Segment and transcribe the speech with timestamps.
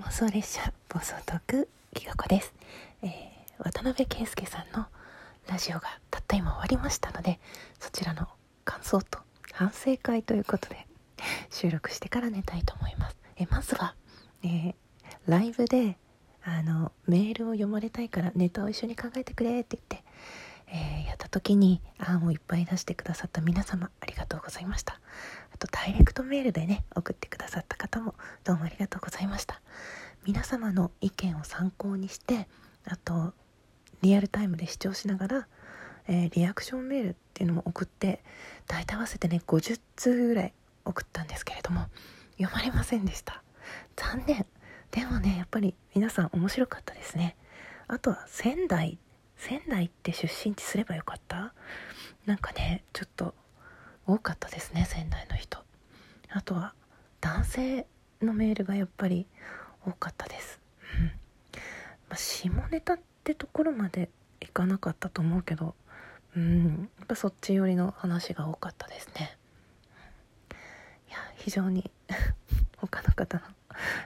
[0.00, 2.54] 妄想列車暴走トークきがこです、
[3.02, 3.10] えー、
[3.58, 4.86] 渡辺圭介さんの
[5.48, 7.38] ラジオがたった今終わりましたので
[7.78, 8.26] そちらの
[8.64, 9.18] 感想と
[9.52, 10.86] 反省会ということで
[11.50, 13.16] 収録してから寝たいと思います。
[13.36, 13.94] えまずは、
[14.42, 14.74] えー、
[15.26, 15.96] ライブで
[16.42, 20.04] あのメールを読まれたいからネタを一緒に考えてくれって言って
[20.74, 24.98] えー、やった時に案をいっぱい出してくださった皆様ありがとうございました。
[25.62, 29.60] とダイレクトメールでね送ってくださった方もどうもありがとうございました。
[30.24, 32.48] 皆様の意見を参考にして
[32.84, 33.32] あと
[34.02, 35.48] リアルタイムで視聴しながら、
[36.08, 38.24] えー、リアクションメールっていうのも送って
[38.66, 40.52] 大体合わせてね50通ぐらい
[40.84, 41.86] 送ったんですけれども
[42.38, 43.44] 読まれませんでした。
[43.94, 44.44] 残念。
[44.90, 47.36] でもねやっぱり皆さん面白かったですね。
[47.86, 48.98] あとは仙台
[49.36, 51.54] 仙台って出身地すればよかった？
[52.26, 53.36] なんかねちょっと
[54.06, 55.58] 多かったですね仙台の人。
[56.30, 56.74] あとは
[57.20, 57.86] 男性
[58.22, 59.26] のメールがやっぱり
[59.86, 60.60] 多かったです、
[60.98, 61.06] うん。
[61.06, 61.12] ま
[62.10, 65.74] あ、下ネタってところまでいかなかったと思うけど
[66.36, 66.90] うん。
[66.98, 69.36] やっぱそっち寄りの話が多かったですね。
[71.08, 71.90] いや非常に
[72.78, 73.44] 他の方の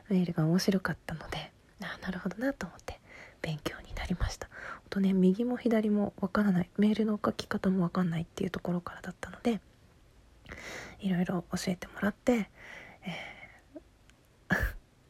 [0.08, 3.00] メールが面白かったのであなるほどなと思って
[3.42, 4.48] 勉強になりました。
[4.90, 6.70] とね右も左もわからない。
[6.76, 9.60] メールの書き方もわかんないっていうところからだったので
[11.00, 14.56] いろいろ教えてもらって、えー、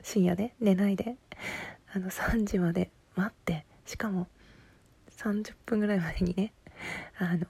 [0.03, 1.17] 深夜で寝ないで
[1.93, 4.27] あの3時まで待ってしかも
[5.19, 6.53] 30分ぐらい前にね
[7.19, 7.47] あの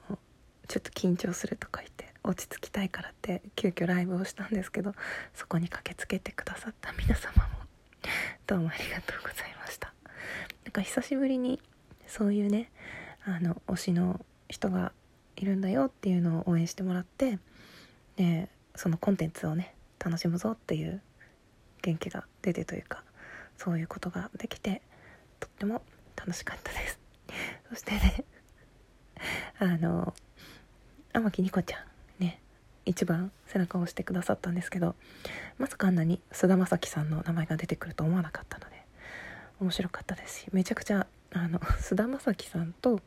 [0.68, 4.92] ちょっと緊張するとか言って落ち着きたいからって急遽ライブをしたんですけど
[5.34, 7.66] そこに駆けつけてくださった皆様も
[8.46, 9.92] どうもありがとうございました。
[10.64, 11.60] なんか久しぶりに
[12.06, 12.70] そういうね
[13.24, 14.92] あの推しの人が
[15.36, 17.38] いるんだよっていうのを応援してもらって
[18.16, 21.00] でそのコンテンツをね楽しむぞっていう
[21.82, 23.02] 元気が出てというか
[23.56, 24.82] そういうことができて
[25.40, 25.82] とっても
[26.16, 26.98] 楽しかったです。
[27.70, 28.24] そしてね
[29.58, 30.14] あの
[31.12, 32.40] 天木ニコちゃんね
[32.84, 34.94] 一番背中を押してくださったんですけど
[35.58, 38.86] まさかあんなに菅田将暉さんの名前が出てくると思わなかったので
[39.60, 43.00] 面白かったですしめちゃくちゃあの菅田将暉さんと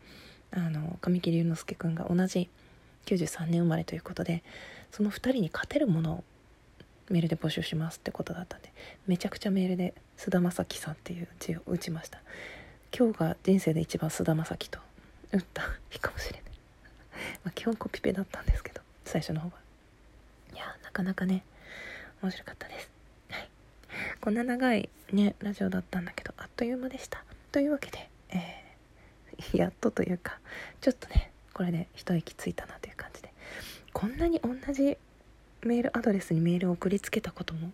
[0.52, 2.50] あの神木隆之介君が同じ
[3.16, 4.44] 93年生まれということで
[4.92, 6.24] その2人に勝てるものを
[7.10, 8.72] メールで募集しますってことだったんで
[9.08, 12.20] めちゃくちゃメールで菅田将暉さんっていう字を打ちました。
[12.96, 14.80] 今日が人生で一番菅田将暉と
[15.32, 16.42] 打った日かもしれない。
[17.46, 19.54] ま基本コピペだったんですけど最初の方は。
[20.54, 21.44] いやなかなかね
[22.22, 22.92] 面白かったです。
[23.32, 23.50] はい。
[24.22, 27.24] こんな長いねラジオだったんだけどあっという間でした。
[27.52, 30.40] というわけで、えー、やっとというか
[30.82, 33.34] ちょっとねこれで一息ついたなという感じで。
[33.92, 34.98] こんなに同じ
[35.62, 37.72] メールアドレスにメールを送りつけたことも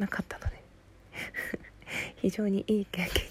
[0.00, 0.60] なかったので。
[2.22, 3.24] 非常にいい経験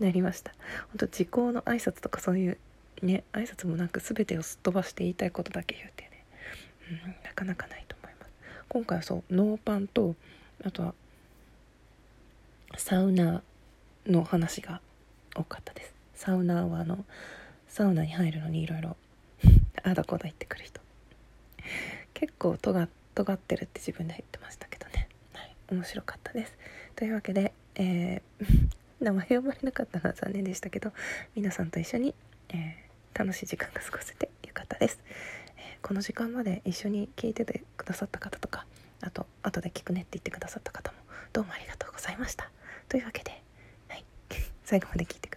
[0.00, 0.50] になりました。
[0.88, 2.58] 本当時効の挨拶とかそういう
[3.02, 6.24] ね挨拶もなく全てをすっ飛ばして言いたいことだけ言うてね、
[7.04, 8.32] うん、なかなかないと思います。
[8.68, 10.16] 今回はそうノーパンと
[10.64, 10.94] あとは
[12.76, 13.44] サウナ
[14.08, 14.80] の話が
[15.36, 15.94] 多かったです。
[16.16, 17.04] サウナはあの
[17.72, 18.98] サウナに入るのにいろいろ
[19.82, 20.82] あだこだ言ってくる人。
[22.12, 26.52] 結構とが尖ってるって自分で言ってましたけどね、はい、面白かったです。
[26.96, 28.68] というわけで、えー、
[29.00, 30.92] 名前呼ばれなかったのは残念でしたけど
[31.34, 32.14] 皆さんと一緒に、
[32.50, 35.00] えー、楽しい時間が過ごせてよかったです、
[35.56, 38.66] えー、この時間まで一緒に聞いててくださった方とか
[39.00, 40.98] あと後で聞くねって言ってくださった方も
[41.32, 42.50] どうもありがとうございました。
[42.90, 43.42] というわけで
[43.88, 44.04] はい
[44.62, 45.31] 最後まで聞いてください。